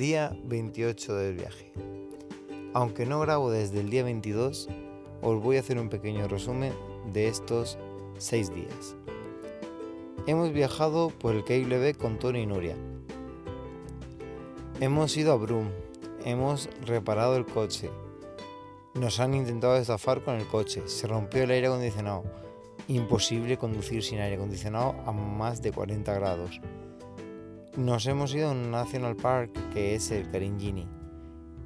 [0.00, 1.74] Día 28 del viaje.
[2.72, 4.66] Aunque no grabo desde el día 22,
[5.20, 6.72] os voy a hacer un pequeño resumen
[7.12, 7.76] de estos
[8.16, 8.96] 6 días.
[10.26, 12.76] Hemos viajado por el KLB con Tony y Nuria.
[14.80, 15.68] Hemos ido a Brum,
[16.24, 17.90] hemos reparado el coche.
[18.94, 22.24] Nos han intentado estafar con el coche, se rompió el aire acondicionado.
[22.88, 26.58] Imposible conducir sin aire acondicionado a más de 40 grados.
[27.76, 30.88] Nos hemos ido a un National Park que es el Karingini.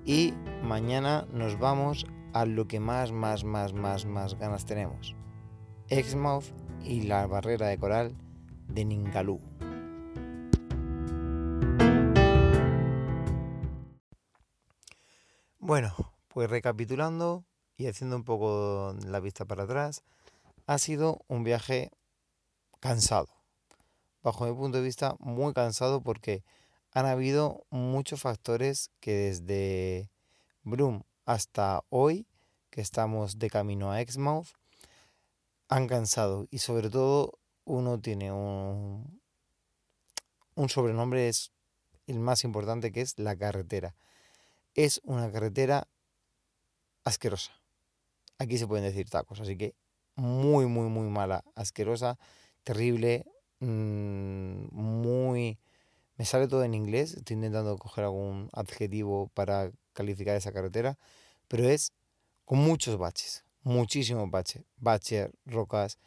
[0.04, 2.04] Y mañana nos vamos
[2.34, 5.16] a lo que más, más, más, más, más ganas tenemos.
[5.88, 6.44] Exmouth
[6.82, 8.14] y la barrera de coral
[8.68, 9.40] de Ningaloo.
[15.58, 15.94] Bueno,
[16.28, 17.46] pues recapitulando
[17.78, 20.04] y haciendo un poco la vista para atrás,
[20.66, 21.90] ha sido un viaje
[22.80, 23.33] cansado.
[24.24, 26.42] Bajo mi punto de vista, muy cansado porque
[26.92, 30.10] han habido muchos factores que desde
[30.62, 32.26] Broom hasta hoy,
[32.70, 34.48] que estamos de camino a Exmouth,
[35.68, 36.46] han cansado.
[36.50, 39.20] Y sobre todo, uno tiene un,
[40.54, 41.52] un sobrenombre, es
[42.06, 43.94] el más importante, que es la carretera.
[44.74, 45.86] Es una carretera
[47.04, 47.52] asquerosa.
[48.38, 49.74] Aquí se pueden decir tacos, así que
[50.14, 52.18] muy, muy, muy mala, asquerosa,
[52.62, 53.26] terrible,
[53.60, 55.58] mm, muy...
[56.16, 60.98] Me sale todo en inglés, estoy intentando coger algún adjetivo para calificar esa carretera,
[61.48, 61.92] pero es
[62.44, 65.98] con muchos baches, muchísimos baches, baches, rocas,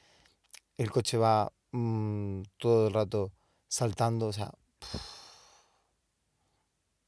[0.78, 3.34] el coche va mm, todo el rato
[3.68, 4.54] saltando, o sea,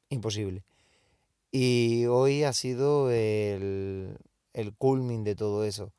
[0.09, 0.63] imposible.
[1.51, 4.17] Y hoy ha sido el,
[4.53, 5.93] el culmin de todo eso.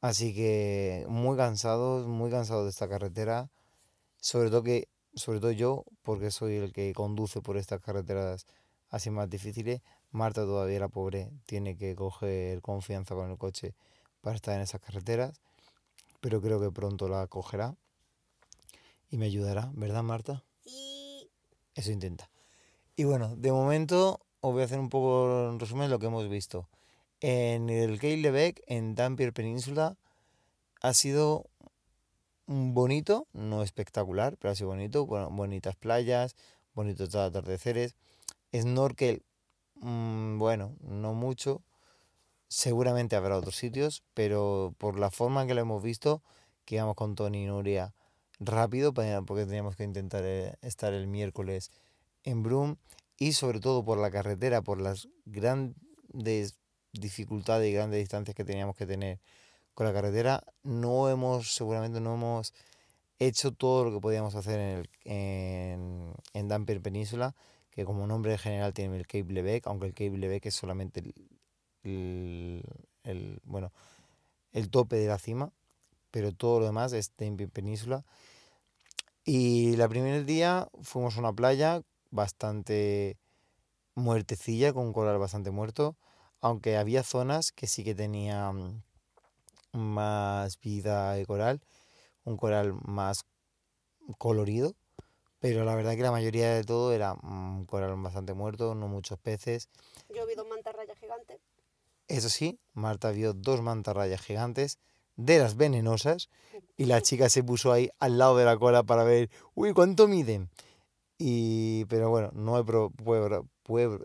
[0.00, 3.50] Así que muy cansados, muy cansados de esta carretera.
[4.20, 8.46] Sobre todo que, sobre todo yo, porque soy el que conduce por estas carreteras
[8.90, 9.82] así más difíciles.
[10.10, 13.74] Marta todavía la pobre tiene que coger confianza con el coche
[14.20, 15.40] para estar en esas carreteras.
[16.20, 17.76] Pero creo que pronto la cogerá
[19.10, 20.44] y me ayudará, ¿verdad Marta?
[20.64, 21.30] Sí.
[21.74, 22.30] Eso intenta.
[22.96, 26.28] Y bueno, de momento os voy a hacer un poco en resumen lo que hemos
[26.28, 26.68] visto.
[27.20, 29.96] En el Lebec, en Dampier Península,
[30.82, 31.46] ha sido
[32.46, 35.06] bonito, no espectacular, pero ha sido bonito.
[35.06, 36.36] Bueno, bonitas playas,
[36.74, 37.96] bonitos atardeceres.
[38.54, 39.24] Snorkel,
[39.76, 41.62] mmm, bueno, no mucho.
[42.48, 46.22] Seguramente habrá otros sitios, pero por la forma en que lo hemos visto,
[46.64, 47.94] que íbamos con Tony y Nuria
[48.38, 51.70] rápido, porque teníamos que intentar eh, estar el miércoles
[52.22, 52.76] en Broome,
[53.18, 56.54] y sobre todo por la carretera, por las grandes
[57.00, 59.20] dificultades y grandes distancias que teníamos que tener
[59.74, 62.54] con la carretera, no hemos, seguramente no hemos
[63.18, 67.34] hecho todo lo que podíamos hacer en, el, en, en Dampier Península,
[67.70, 71.02] que como nombre general tiene el Cape Lebec, aunque el Cape Lebec es solamente
[71.82, 72.62] el,
[73.04, 73.72] el, bueno,
[74.52, 75.52] el tope de la cima,
[76.10, 78.04] pero todo lo demás es Dampier Península.
[79.24, 83.18] Y el primer día fuimos a una playa bastante
[83.94, 85.96] muertecilla, con un coral bastante muerto,
[86.40, 88.82] aunque había zonas que sí que tenían
[89.72, 91.60] más vida de coral,
[92.24, 93.24] un coral más
[94.18, 94.74] colorido,
[95.38, 99.18] pero la verdad que la mayoría de todo era un coral bastante muerto, no muchos
[99.18, 99.68] peces.
[100.14, 101.40] Yo vi dos mantarrayas gigantes.
[102.08, 104.78] Eso sí, Marta vio dos mantarrayas gigantes
[105.16, 106.28] de las venenosas
[106.76, 110.08] y la chica se puso ahí al lado de la cola para ver, uy, ¿cuánto
[110.08, 110.50] miden?
[111.18, 112.64] Y, pero bueno, no hay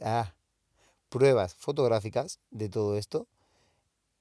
[0.02, 0.34] ah,
[1.12, 3.28] pruebas fotográficas de todo esto.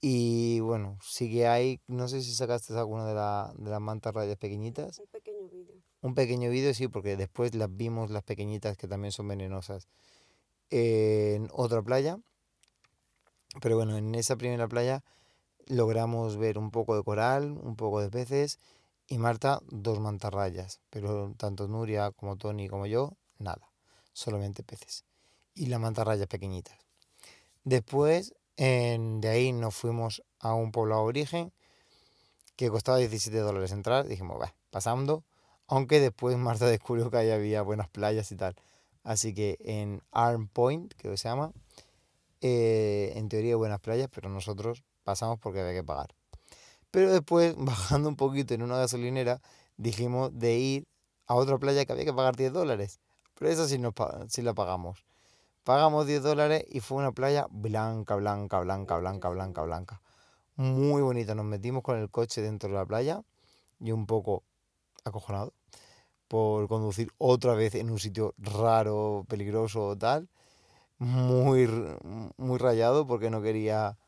[0.03, 4.13] Y bueno, sí que hay, no sé si sacaste alguna de, la, de las mantas
[4.13, 4.99] rayas pequeñitas.
[4.99, 5.75] Un pequeño vídeo.
[6.03, 9.87] Un pequeño vídeo, sí, porque después las vimos las pequeñitas que también son venenosas
[10.71, 12.19] en otra playa.
[13.61, 15.05] Pero bueno, en esa primera playa
[15.67, 18.59] logramos ver un poco de coral, un poco de peces
[19.07, 23.71] y Marta dos mantarrayas, pero tanto Nuria como Tony como yo, nada,
[24.13, 25.05] solamente peces.
[25.61, 26.75] Y las mantarrayas pequeñitas.
[27.65, 31.53] Después, de ahí nos fuimos a un poblado origen
[32.57, 34.09] que costaba 17 dólares entrar.
[34.09, 35.23] Dijimos, va, pasando.
[35.67, 38.57] Aunque después Marta descubrió que ahí había buenas playas y tal.
[39.03, 41.53] Así que en Arm Point, que se llama,
[42.41, 46.15] eh, en teoría buenas playas, pero nosotros pasamos porque había que pagar.
[46.91, 49.43] Pero después, bajando un poquito en una gasolinera,
[49.77, 50.89] dijimos de ir
[51.27, 52.99] a otra playa que había que pagar 10 dólares.
[53.35, 53.93] Pero esa sí, nos,
[54.29, 55.05] sí la pagamos.
[55.65, 60.03] Pagamos 10 dólares y fue una playa blanca, blanca, blanca, blanca, blanca, blanca.
[60.57, 61.35] Muy bonita.
[61.35, 63.23] Nos metimos con el coche dentro de la playa
[63.81, 64.45] y un poco
[65.05, 65.53] acojonado.
[66.29, 70.29] por conducir otra vez en un sitio raro, peligroso o tal.
[70.99, 71.69] Muy,
[72.37, 73.99] muy rayado porque no quería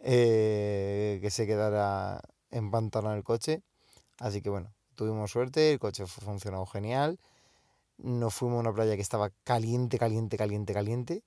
[0.00, 3.62] eh, que se quedara empantanado el coche.
[4.20, 7.18] Así que bueno, tuvimos suerte, el coche fu- funcionó genial.
[7.98, 11.22] Nos fuimos a una playa que estaba caliente, caliente, caliente, caliente.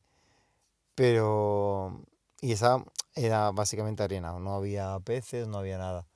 [0.95, 2.01] Pero...
[2.41, 2.83] Y esa
[3.13, 6.07] era básicamente arena, no había peces, no había nada.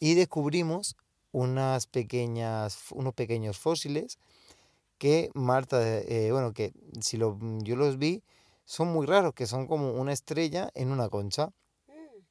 [0.00, 0.96] Y descubrimos
[1.30, 4.18] unas pequeñas, unos pequeños fósiles
[4.98, 8.22] que Marta, eh, bueno, que si lo, yo los vi,
[8.64, 11.52] son muy raros, que son como una estrella en una concha.
[11.86, 12.22] Mm,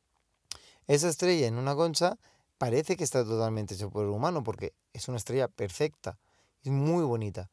[0.87, 2.17] Esa estrella en una concha
[2.57, 6.19] parece que está totalmente hecho por el humano, porque es una estrella perfecta,
[6.63, 7.49] es muy bonita.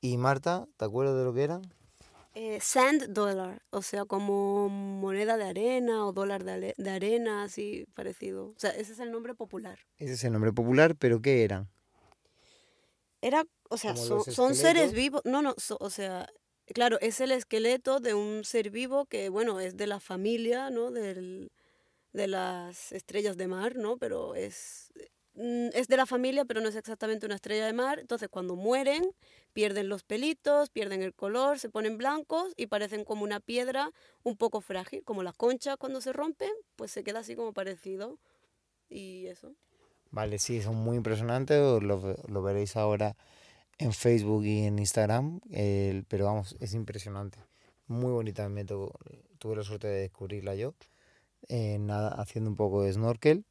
[0.00, 1.62] Y Marta, ¿te acuerdas de lo que eran?
[2.34, 7.86] eh, sand dollar, o sea, como moneda de arena o dólar de, de arena, así
[7.94, 8.48] parecido.
[8.48, 9.78] O sea, ese es el nombre popular.
[9.98, 11.70] Ese es el nombre popular, pero ¿qué eran?
[13.22, 15.22] Era, o sea, son, son seres vivos.
[15.24, 16.28] No, no, so- o sea,
[16.74, 20.90] claro, es el esqueleto de un ser vivo que, bueno, es de la familia, ¿no?
[20.90, 21.50] Del,
[22.12, 23.98] de las estrellas de mar, ¿no?
[23.98, 24.92] Pero es,
[25.36, 27.98] es de la familia, pero no es exactamente una estrella de mar.
[27.98, 29.04] Entonces, cuando mueren,
[29.52, 33.90] pierden los pelitos, pierden el color, se ponen blancos y parecen como una piedra
[34.22, 38.18] un poco frágil, como las conchas cuando se rompen, pues se queda así como parecido.
[38.88, 39.54] Y eso.
[40.10, 43.16] Vale, sí, son muy impresionantes, lo, lo veréis ahora
[43.78, 47.38] en Facebook y en Instagram, el- pero vamos, es impresionante.
[47.86, 50.74] Muy bonita, me tuve la suerte de descubrirla yo,
[51.48, 51.78] eh,
[52.16, 53.44] haciendo un poco de snorkel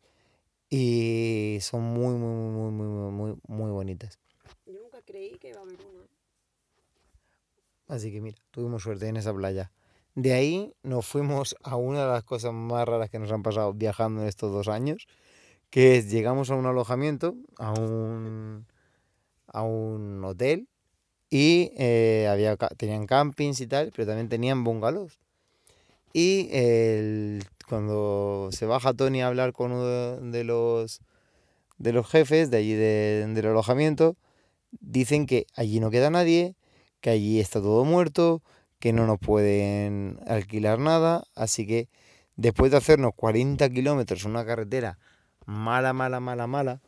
[0.78, 4.20] y son muy, muy, muy, muy, muy, muy, muy bonitas.
[4.66, 6.04] Yo nunca creí que iba a haber una.
[7.88, 9.72] Así que mira, tuvimos suerte en esa playa.
[10.16, 13.74] De ahí nos fuimos a una de las cosas más raras que nos han pasado
[13.74, 15.08] viajando en estos dos años,
[15.70, 18.66] que es llegamos a un alojamiento, a un,
[19.48, 20.68] a un hotel,
[21.30, 25.20] y eh, había, tenían campings y tal, pero también tenían bungalows.
[26.12, 29.86] Y el- cuando se baja Tony a hablar con uno
[30.32, 31.02] de los,
[31.78, 34.16] de los jefes de allí de- del alojamiento,
[34.80, 36.56] dicen que allí no queda nadie,
[37.02, 38.42] que allí está todo muerto,
[38.80, 41.90] que no nos pueden alquilar nada, así que
[42.36, 45.00] después de hacernos 40 kilómetros en una carretera
[45.46, 46.82] mala, mala, mala, mala,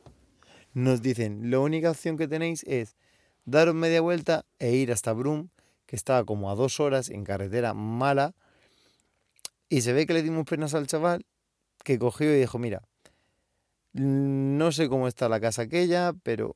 [0.74, 2.98] nos dicen, la única opción que tenéis es
[3.46, 5.50] daros media vuelta e ir hasta Brum,
[5.86, 8.36] que estaba como a dos horas en carretera mala,
[9.70, 11.26] y se ve que le dimos penas al chaval,
[11.84, 12.82] que cogió y dijo, mira,
[13.94, 16.56] no sé cómo está la casa aquella, pero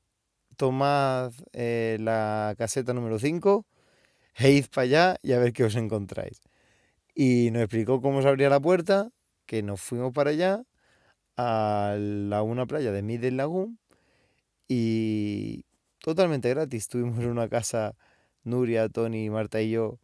[0.58, 3.66] tomad eh, la caseta número 5
[4.36, 6.42] e id para allá y a ver qué os encontráis.
[7.16, 9.10] Y nos explicó cómo se abría la puerta,
[9.46, 10.64] que nos fuimos para allá,
[11.38, 13.80] a la, una playa de Middle Lagoon,
[14.68, 15.66] y
[16.00, 16.84] totalmente gratis.
[16.84, 17.96] Estuvimos en una casa,
[18.44, 20.00] Nuria, Tony, Marta y yo,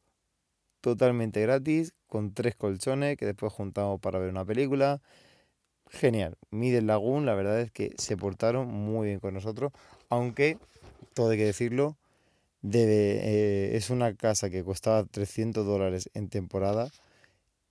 [0.81, 5.01] totalmente gratis, con tres colchones que después juntamos para ver una película.
[5.89, 6.37] Genial.
[6.51, 9.71] Middle Lagoon, la verdad es que se portaron muy bien con nosotros,
[10.09, 10.57] aunque,
[11.13, 11.97] todo hay que decirlo,
[12.63, 16.89] eh, es una casa que costaba 300 dólares en temporada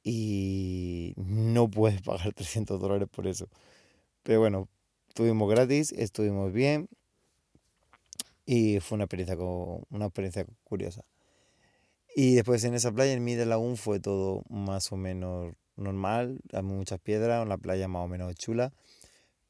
[0.02, 3.49] y no puedes pagar 300 dólares por eso.
[4.23, 4.69] Pero bueno,
[5.09, 6.88] estuvimos gratis, estuvimos bien
[8.47, 11.02] y fue una experiencia, una experiencia curiosa.
[12.18, 16.40] Y después en esa playa, en Middle fue todo más o menos normal.
[16.54, 18.73] Hay muchas piedras, una playa más o menos chula.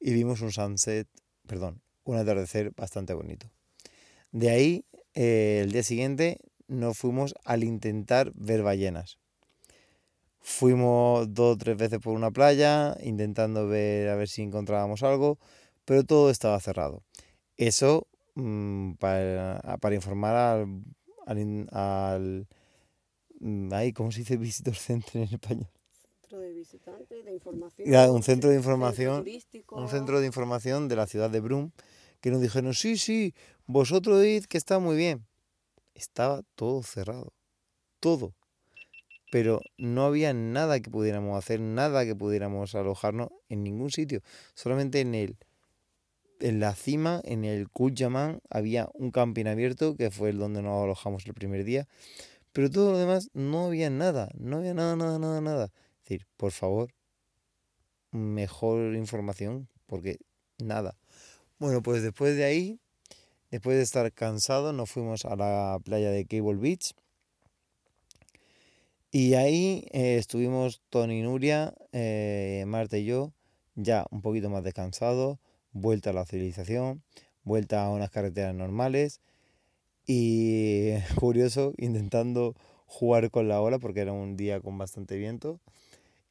[0.00, 1.06] Y vimos un sunset,
[1.46, 3.48] perdón, un atardecer bastante bonito.
[4.32, 9.16] De ahí, eh, el día siguiente, nos fuimos al intentar ver ballenas.
[10.40, 15.38] Fuimos dos o tres veces por una playa, intentando ver a ver si encontrábamos algo,
[15.84, 17.04] pero todo estaba cerrado.
[17.56, 20.66] Eso mm, para, para informar
[21.26, 22.48] al,
[23.72, 25.68] ay, ¿cómo se dice Visitor Center en español?
[26.20, 27.88] Centro de visitantes, de información.
[27.88, 29.24] Ya, un centro de información,
[29.70, 31.70] un centro de información de la ciudad de Brum,
[32.20, 33.34] que nos dijeron, sí, sí,
[33.66, 35.26] vosotros id, que está muy bien.
[35.94, 37.32] Estaba todo cerrado,
[38.00, 38.34] todo.
[39.30, 44.20] Pero no había nada que pudiéramos hacer, nada que pudiéramos alojarnos en ningún sitio.
[44.54, 45.36] Solamente en el,
[46.40, 50.82] en la cima, en el Kutjaman, había un camping abierto, que fue el donde nos
[50.82, 51.88] alojamos el primer día.
[52.56, 55.64] Pero todo lo demás no había nada, no había nada, nada, nada, nada.
[55.66, 56.88] Es decir, por favor,
[58.12, 60.16] mejor información, porque
[60.56, 60.96] nada.
[61.58, 62.80] Bueno, pues después de ahí,
[63.50, 66.94] después de estar cansados, nos fuimos a la playa de Cable Beach.
[69.10, 73.34] Y ahí eh, estuvimos Tony Nuria, eh, Marta y yo,
[73.74, 75.36] ya un poquito más descansados,
[75.72, 77.02] vuelta a la civilización,
[77.42, 79.20] vuelta a unas carreteras normales
[80.06, 82.54] y curioso, intentando
[82.86, 85.60] jugar con la ola porque era un día con bastante viento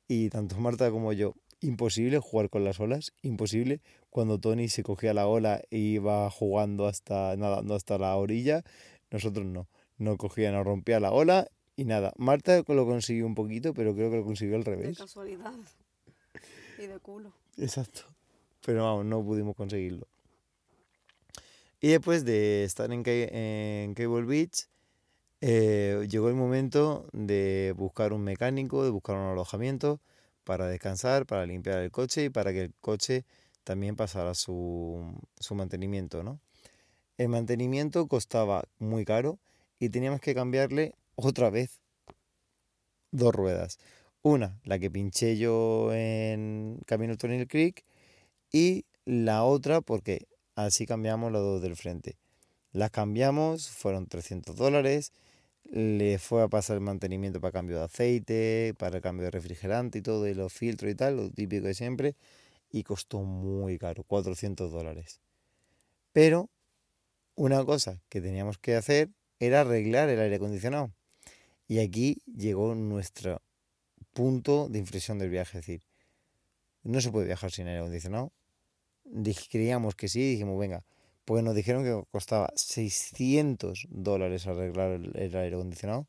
[0.08, 3.82] y tanto Marta como yo, imposible jugar con las olas, imposible.
[4.10, 8.64] Cuando Tony se cogía la ola e iba jugando hasta, nadando hasta la orilla,
[9.12, 9.68] nosotros no.
[9.98, 12.14] No cogía, nos rompía la ola y nada.
[12.18, 14.90] Marta lo consiguió un poquito, pero creo que lo consiguió al revés.
[14.90, 15.54] De casualidad.
[16.78, 17.32] Y de culo.
[17.58, 18.02] Exacto.
[18.66, 20.08] Pero vamos, no pudimos conseguirlo.
[21.86, 24.70] Y después de estar en, Cable Beach,
[25.42, 30.02] eh, llegó el momento de buscar un mecánico, de buscar un alojamiento
[30.44, 33.24] para descansar, para limpiar el coche y para que el coche
[33.64, 36.40] también pasara su, su mantenimiento, ¿no?
[37.20, 39.38] El mantenimiento costaba muy caro
[39.78, 41.82] y teníamos que cambiarle otra vez
[43.12, 43.78] dos ruedas.
[44.24, 47.86] Una, la que pinché yo en Camino Tonil Creek
[48.52, 50.26] y la otra porque
[50.56, 52.18] así cambiamos las dos del frente.
[52.72, 55.12] Las cambiamos, fueron 300 dólares,
[55.72, 60.02] le fue a pasar el mantenimiento para cambio de aceite, para cambio de refrigerante y
[60.02, 62.16] todo, y los filtros y tal, lo típico de siempre,
[62.72, 65.20] y costó muy caro, 400 dólares.
[66.12, 66.50] Pero
[67.36, 69.10] una cosa que teníamos que hacer
[69.40, 70.92] era arreglar el aire acondicionado.
[71.68, 73.42] Y aquí llegó nuestro
[74.14, 75.82] punto de inflexión del viaje, es decir,
[76.84, 78.32] no se puede viajar sin aire acondicionado.
[79.50, 80.84] Creíamos que sí, dijimos, venga,
[81.26, 86.08] pues nos dijeron que costaba 600 dólares arreglar el, aire acondicionado.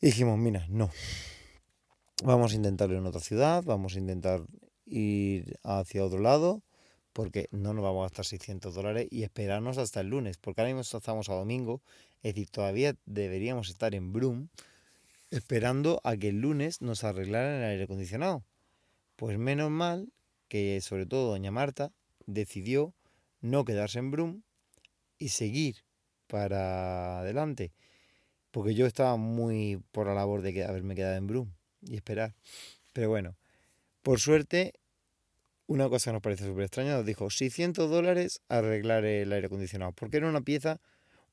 [0.00, 0.90] Y dijimos, mira, no.
[2.24, 4.42] Vamos a intentarlo en otra ciudad, vamos a intentar
[4.86, 6.62] ir hacia otro lado,
[7.12, 10.74] porque no nos vamos a gastar 600 dólares y esperarnos hasta el lunes, porque ahora
[10.74, 11.82] mismo estamos a domingo,
[12.22, 14.48] es decir, todavía deberíamos estar en Broom
[15.30, 18.44] esperando a que el lunes nos arreglaran el aire acondicionado.
[19.16, 20.12] Pues menos mal
[20.52, 21.94] que sobre todo doña Marta
[22.26, 22.92] decidió
[23.40, 24.42] no quedarse en Brum
[25.16, 25.76] y seguir
[26.26, 27.72] para adelante.
[28.50, 32.34] Porque yo estaba muy por la labor de haberme quedado en Brum y esperar.
[32.92, 33.34] Pero bueno,
[34.02, 34.74] por suerte,
[35.68, 39.92] una cosa nos parece súper extraña, nos dijo 600 dólares arreglar el aire acondicionado.
[39.92, 40.82] Porque era una pieza,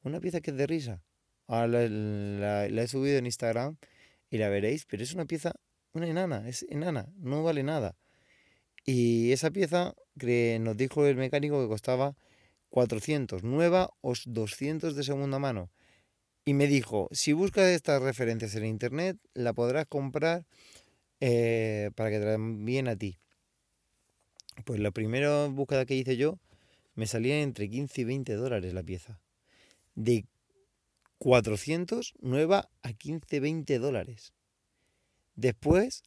[0.02, 1.04] una pieza que es de risa.
[1.46, 3.76] Ahora la he subido en Instagram
[4.30, 5.52] y la veréis, pero es una pieza,
[5.92, 7.98] una enana, es enana, no vale nada.
[8.92, 9.94] Y esa pieza
[10.62, 12.16] nos dijo el mecánico que costaba
[12.70, 15.70] 400 nueva o 200 de segunda mano.
[16.44, 20.48] Y me dijo, si buscas estas referencias en internet, la podrás comprar
[21.20, 23.20] eh, para que te bien a ti.
[24.66, 26.40] Pues la primera búsqueda que hice yo
[26.96, 29.22] me salía entre 15 y 20 dólares la pieza.
[29.94, 30.26] De
[31.20, 34.34] 400 nueva a 15, 20 dólares.
[35.36, 36.02] Después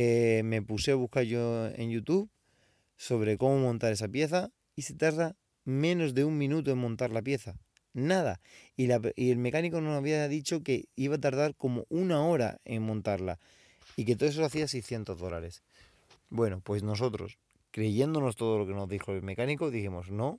[0.00, 2.30] eh, me puse a buscar yo en YouTube
[2.96, 7.20] sobre cómo montar esa pieza y se tarda menos de un minuto en montar la
[7.20, 7.58] pieza.
[7.94, 8.40] Nada.
[8.76, 12.84] Y, y el mecánico nos había dicho que iba a tardar como una hora en
[12.84, 13.40] montarla
[13.96, 15.64] y que todo eso lo hacía 600 dólares.
[16.30, 17.36] Bueno, pues nosotros,
[17.72, 20.38] creyéndonos todo lo que nos dijo el mecánico, dijimos, no,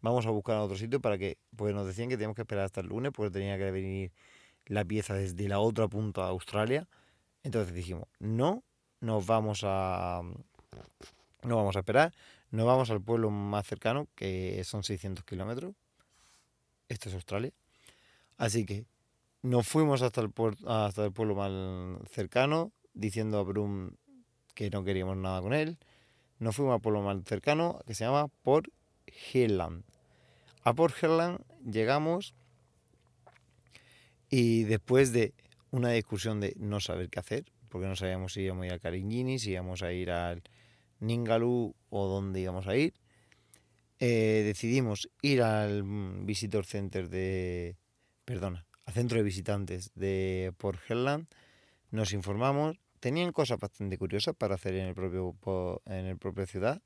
[0.00, 2.64] vamos a buscar a otro sitio para que, pues nos decían que teníamos que esperar
[2.64, 4.10] hasta el lunes porque tenía que venir
[4.66, 6.88] la pieza desde la otra punta de Australia.
[7.44, 8.64] Entonces dijimos, no,
[9.00, 10.22] nos vamos a,
[11.42, 12.12] no vamos a esperar,
[12.50, 15.74] nos vamos al pueblo más cercano, que son 600 kilómetros.
[16.88, 17.52] Esto es Australia.
[18.36, 18.84] Así que
[19.42, 20.32] nos fuimos hasta el,
[20.66, 23.92] hasta el pueblo más cercano, diciendo a Brum
[24.54, 25.78] que no queríamos nada con él.
[26.38, 28.66] Nos fuimos al pueblo más cercano, que se llama Port
[29.06, 29.84] Hedland.
[30.64, 32.34] A Port Hedland llegamos
[34.28, 35.34] y después de
[35.70, 38.80] una discusión de no saber qué hacer, porque no sabíamos si íbamos a ir al
[38.80, 40.42] Cariñini, si íbamos a ir al
[40.98, 42.94] Ningaloo o dónde íbamos a ir.
[43.98, 45.82] Eh, decidimos ir al
[46.24, 47.76] Visitor Center de.
[48.24, 51.26] Perdona, al centro de visitantes de Port Helland.
[51.90, 52.78] Nos informamos.
[53.00, 55.34] Tenían cosas bastante curiosas para hacer en el propio,
[55.86, 56.82] en el propio ciudad.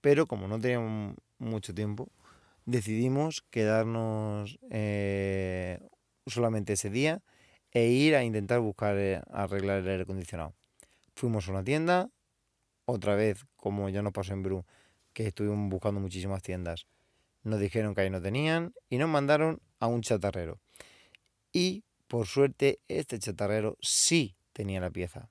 [0.00, 2.10] Pero como no teníamos mucho tiempo,
[2.64, 5.80] decidimos quedarnos eh,
[6.26, 7.22] solamente ese día
[7.76, 10.54] e ir a intentar buscar eh, arreglar el aire acondicionado.
[11.14, 12.08] Fuimos a una tienda,
[12.86, 14.64] otra vez, como ya nos pasó en Bru,
[15.12, 16.86] que estuvimos buscando muchísimas tiendas,
[17.42, 20.58] nos dijeron que ahí no tenían y nos mandaron a un chatarrero.
[21.52, 25.28] Y por suerte este chatarrero sí tenía la pieza.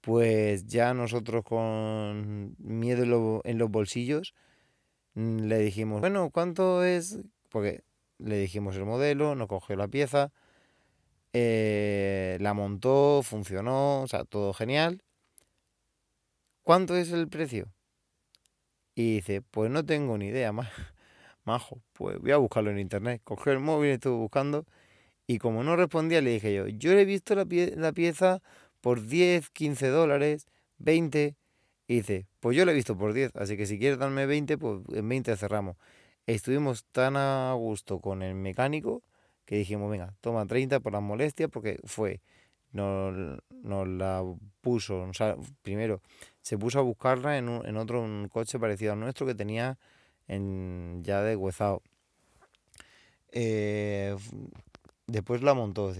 [0.00, 4.32] Pues ya nosotros con miedo en, los bolsillos
[5.16, 7.18] le dijimos, bueno, ¿cuánto es?
[7.48, 7.82] Porque
[8.18, 10.30] le dijimos el modelo, nos cogió la pieza,
[11.34, 15.02] eh, la montó, funcionó, o sea, todo genial.
[16.62, 17.72] ¿Cuánto es el precio?
[18.94, 20.52] Y dice, pues no tengo ni idea,
[21.44, 23.20] majo, pues voy a buscarlo en internet.
[23.24, 24.64] Cogió el móvil, estuve buscando
[25.26, 28.42] y como no respondía le dije yo, yo he visto la, la pieza
[28.80, 30.46] por 10, 15 dólares,
[30.78, 31.36] 20.
[31.88, 34.58] Y dice, pues yo la he visto por 10, así que si quieres darme 20,
[34.58, 35.76] pues en 20 cerramos.
[36.26, 39.02] Estuvimos tan a gusto con el mecánico
[39.44, 42.20] que dijimos, venga, toma 30 por las molestias, porque fue,
[42.72, 44.22] nos, nos la
[44.60, 46.00] puso, o sea, primero
[46.42, 49.78] se puso a buscarla en, un, en otro un coche parecido al nuestro que tenía
[50.28, 51.82] en, ya de huezado.
[53.32, 54.16] Eh,
[55.06, 55.92] después la montó,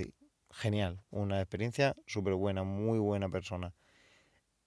[0.51, 3.75] genial, una experiencia súper buena, muy buena persona.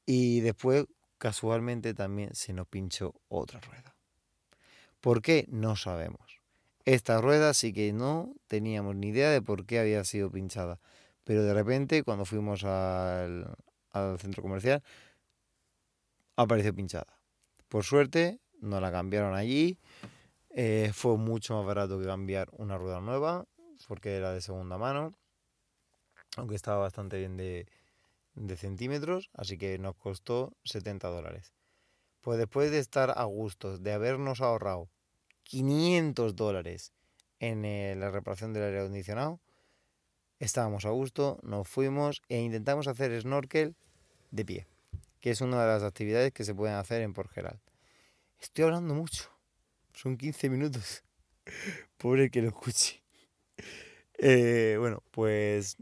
[0.06, 0.86] Y después,
[1.18, 3.96] casualmente, también se nos pinchó otra rueda.
[5.00, 5.46] ¿Por qué?
[5.50, 6.37] No sabemos.
[6.88, 10.80] Esta rueda sí que no teníamos ni idea de por qué había sido pinchada.
[11.26, 13.54] Pero de repente, cuando fuimos al,
[13.92, 14.82] al centro comercial,
[16.38, 17.20] apareció pinchada.
[17.68, 19.78] Por suerte, nos la cambiaron allí.
[20.52, 23.46] Eh, fue mucho más barato que cambiar una rueda nueva,
[23.90, 25.14] porque era de segunda mano,
[26.38, 27.68] aunque estaba bastante bien de,
[28.34, 31.52] de centímetros, así que nos costó 70 dólares.
[32.22, 34.90] Pues después de estar a gusto, de habernos ahorrado
[35.48, 36.92] 500 dólares
[37.40, 39.40] en eh, la reparación del aire acondicionado,
[40.40, 43.76] estábamos a gusto, nos fuimos e intentamos hacer snorkel
[44.32, 44.68] de pie,
[45.22, 47.32] que es una de las actividades que se pueden hacer en Port
[48.42, 49.32] Estoy hablando mucho.
[49.94, 51.04] Son 15 minutos.
[51.98, 53.02] Pobre que lo escuche.
[54.18, 55.78] Eh, bueno, pues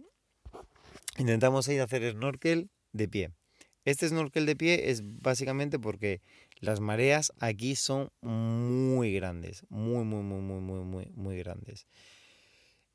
[1.17, 3.31] intentamos ir a hacer snorkel de pie.
[3.83, 6.21] Este snorkel de pie es básicamente porque
[6.59, 11.87] las mareas aquí son muy grandes, muy, muy, muy, muy, muy, muy, muy grandes.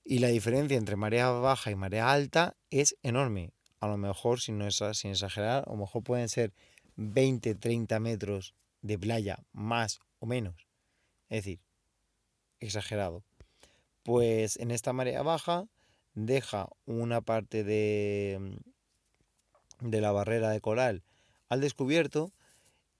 [0.04, 3.52] Y la diferencia entre marea baja y marea alta es enorme.
[3.80, 6.52] A lo mejor, si no sin exagerar, a lo mejor pueden ser
[6.96, 10.66] 20, 30 metros de playa, más o menos.
[11.28, 11.60] Es decir,
[12.60, 13.24] exagerado.
[14.02, 15.66] Pues en esta marea baja
[16.14, 18.58] deja una parte de,
[19.80, 21.02] de la barrera de coral
[21.48, 22.32] al descubierto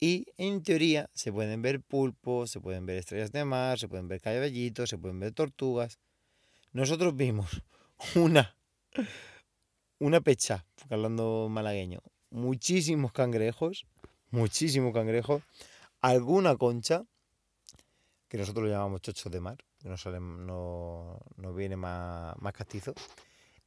[0.01, 4.09] y en teoría se pueden ver pulpos, se pueden ver estrellas de mar, se pueden
[4.09, 5.99] ver caballitos, se pueden ver tortugas.
[6.73, 7.63] Nosotros vimos
[8.15, 8.57] una,
[9.99, 13.87] una pecha, hablando malagueño, muchísimos cangrejos,
[14.31, 15.43] muchísimos cangrejos,
[16.01, 17.05] alguna concha,
[18.29, 22.95] que nosotros lo llamamos chochos de mar, que no, no, no viene más, más castizo,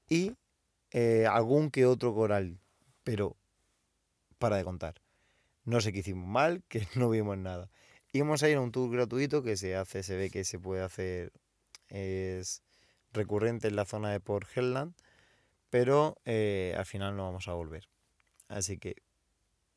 [0.09, 0.31] y
[0.89, 2.57] eh, algún que otro coral,
[3.03, 3.35] pero
[4.39, 5.02] para de contar.
[5.65, 7.69] No sé qué hicimos mal, que no vimos nada.
[8.12, 10.84] Íbamos a ir a un tour gratuito que se hace, se ve que se puede
[10.84, 11.32] hacer,
[11.89, 12.62] es
[13.12, 14.93] recurrente en la zona de Port Helland,
[15.69, 17.89] pero eh, al final no vamos a volver.
[18.47, 18.97] Así que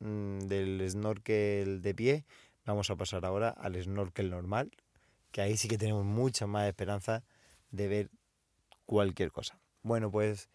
[0.01, 2.27] mm, del snorkel de pie
[2.67, 4.71] vamos a pasar ahora al snorkel normal,
[5.31, 7.25] que ahí sí que tenemos mucha más esperanza
[7.71, 8.11] de ver
[8.85, 9.59] cualquier cosa.
[9.83, 10.51] Bueno, pues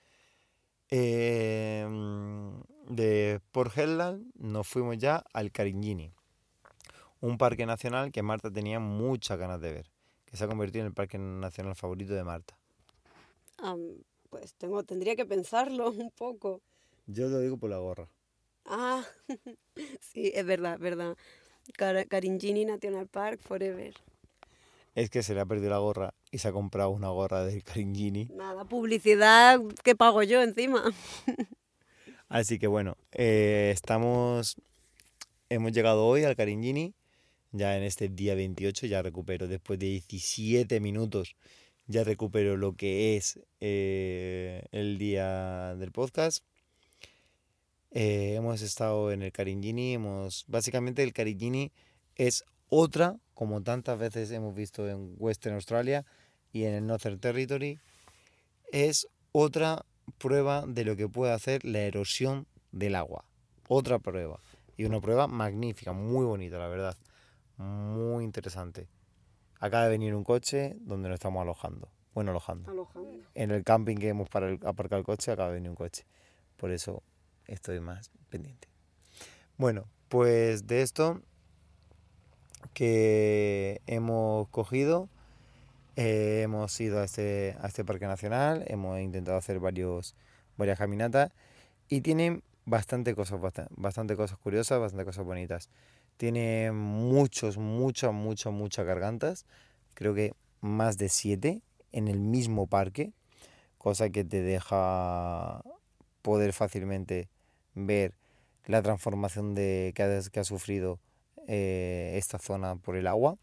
[0.90, 6.14] em, de Port Helland nos fuimos ya al Caringini,
[7.22, 9.92] un parque nacional que Marta tenía muchas ganas de ver,
[10.26, 12.58] que se ha convertido en el parque nacional favorito de Marta.
[14.30, 16.62] pues tengo, tendría que pensarlo un poco.
[17.08, 18.10] Yo lo digo por la gorra.
[18.66, 19.04] Ah,
[20.02, 21.18] sí, es verdad, verdad.
[22.10, 23.94] Caringini National Park Forever
[24.96, 27.64] es que se le ha perdido la gorra y se ha comprado una gorra del
[27.64, 28.26] Caringini.
[28.34, 30.84] Nada, publicidad que pago yo encima.
[32.32, 34.56] Así que bueno, eh, estamos,
[35.50, 36.96] hemos llegado hoy al Caringini,
[37.52, 41.36] ya en este día 28, ya recupero después de 17 minutos,
[41.88, 46.46] ya recupero lo que es eh, el día del podcast.
[47.92, 51.74] Eh, hemos estado en el Caringini, hemos, básicamente el Caringini
[52.16, 56.06] es otra, como tantas veces hemos visto en Western Australia
[56.54, 57.78] y en el Northern Territory,
[58.72, 59.86] es otra
[60.18, 63.26] prueba de lo que puede hacer la erosión del agua.
[63.68, 64.40] Otra prueba.
[64.78, 66.98] Y una prueba magnífica, muy bonita, la verdad.
[67.58, 68.88] Muy interesante.
[69.60, 71.90] Acaba de venir un coche donde nos estamos alojando.
[72.14, 72.72] Bueno, alojando.
[72.72, 73.10] alojando.
[73.36, 76.06] En el camping que hemos para aparcado el coche acaba de venir un coche.
[76.58, 77.04] Por eso
[77.46, 78.68] estoy más pendiente.
[79.58, 81.22] Bueno, pues de esto
[82.74, 85.10] que hemos cogido.
[86.04, 90.16] Hemos ido a este, a este parque nacional, hemos intentado hacer varias
[90.78, 91.32] caminatas
[91.90, 95.70] y tiene bastante cosas, bastante, cosas curiosas, bastante cosas bonitas.
[96.18, 99.46] Tiene muchos, muchas, muchas, muchas gargantas.
[99.94, 101.62] Creo que más de siete
[101.92, 103.14] en el mismo parque,
[103.78, 105.62] cosa que te deja
[106.24, 107.30] poder fácilmente
[107.76, 108.16] ver
[108.66, 111.00] la transformación de, que, ha, que ha sufrido
[111.48, 113.38] eh, esta zona por el agua.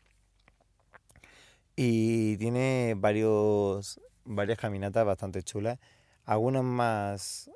[1.81, 5.79] Y tiene varios, varias caminatas bastante chulas.
[6.25, 7.53] Algunas más,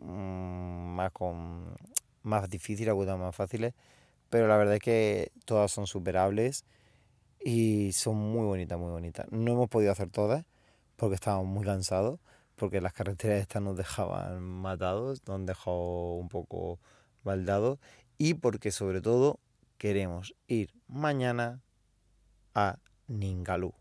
[0.00, 1.76] mm, más, con,
[2.22, 3.74] más difíciles, algunas más fáciles.
[4.28, 6.64] Pero la verdad es que todas son superables
[7.44, 9.26] y son muy bonitas, muy bonitas.
[9.30, 10.44] No hemos podido hacer todas
[10.96, 12.18] porque estábamos muy cansados,
[12.56, 16.80] porque las carreteras estas nos dejaban matados, nos han dejado un poco
[17.22, 17.78] baldados
[18.18, 19.38] y porque sobre todo
[19.78, 21.62] queremos ir mañana
[22.52, 22.76] a
[23.10, 23.74] Ningalú.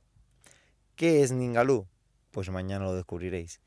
[0.95, 1.85] ¿Qué es Ningalú?
[2.31, 3.61] Pues mañana lo descubriréis,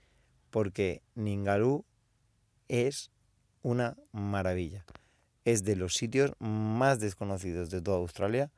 [0.51, 1.85] porque Ningalú
[2.67, 3.13] es
[3.63, 4.85] una maravilla.
[5.45, 8.51] Es de los sitios más desconocidos de toda Australia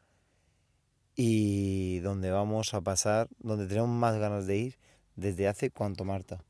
[1.15, 4.79] y donde vamos a pasar, donde tenemos más ganas de ir
[5.15, 6.43] desde hace cuánto, Marta.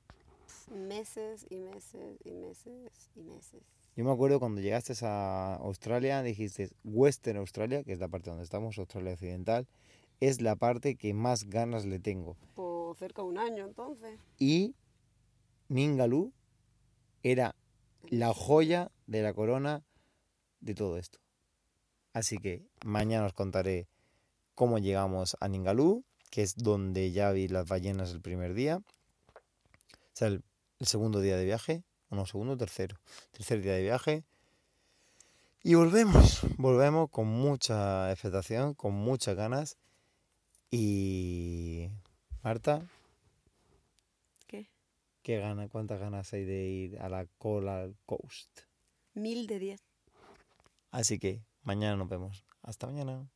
[0.70, 3.62] Meses y meses y meses y meses.
[3.96, 8.44] Yo me acuerdo cuando llegaste a Australia, dijiste Western Australia, que es la parte donde
[8.44, 9.66] estamos, Australia Occidental,
[10.20, 12.36] es la parte que más ganas le tengo.
[12.54, 14.18] Por cerca de un año entonces.
[14.38, 14.74] Y
[15.68, 16.32] Ningaloo
[17.22, 17.54] era
[18.08, 19.82] la joya de la corona
[20.60, 21.18] de todo esto.
[22.12, 23.88] Así que mañana os contaré
[24.54, 28.78] cómo llegamos a Ningaloo, que es donde ya vi las ballenas el primer día.
[28.78, 30.44] O sea, el,
[30.78, 31.82] el segundo día de viaje.
[32.08, 32.96] O no, segundo tercero.
[33.32, 34.24] Tercer día de viaje.
[35.62, 39.78] Y volvemos, volvemos con mucha expectación, con muchas ganas.
[40.76, 41.88] Y
[42.42, 42.84] Marta,
[44.48, 44.72] ¿Qué?
[45.22, 48.62] ¿qué gana, cuántas ganas hay de ir a la Coral Coast?
[49.12, 49.80] Mil de diez.
[50.90, 52.44] Así que mañana nos vemos.
[52.60, 53.30] Hasta mañana.